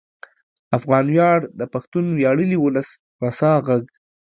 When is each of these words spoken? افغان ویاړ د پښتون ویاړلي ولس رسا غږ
افغان 0.77 1.05
ویاړ 1.09 1.39
د 1.59 1.61
پښتون 1.73 2.05
ویاړلي 2.19 2.57
ولس 2.65 2.89
رسا 3.23 3.51
غږ 3.67 3.83